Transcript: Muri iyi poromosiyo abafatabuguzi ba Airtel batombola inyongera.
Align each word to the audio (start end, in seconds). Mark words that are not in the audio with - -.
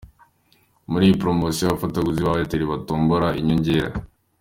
Muri 0.91 1.03
iyi 1.05 1.19
poromosiyo 1.19 1.65
abafatabuguzi 1.67 2.21
ba 2.25 2.31
Airtel 2.35 2.63
batombola 2.71 3.27
inyongera. 3.39 3.89